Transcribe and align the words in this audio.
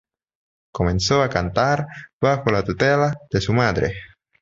Comenzó 0.71 1.21
a 1.21 1.29
cantar 1.29 1.85
bajo 2.19 2.49
la 2.51 2.63
tutela 2.63 3.13
de 3.29 3.39
su 3.39 3.53
madre. 3.53 3.93